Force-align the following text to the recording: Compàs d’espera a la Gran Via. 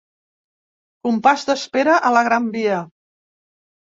Compàs 1.07 1.43
d’espera 1.49 1.97
a 2.09 2.13
la 2.15 2.23
Gran 2.29 2.47
Via. 2.57 2.79